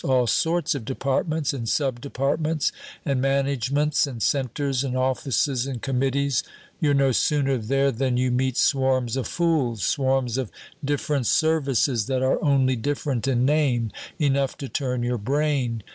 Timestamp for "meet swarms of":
8.31-9.27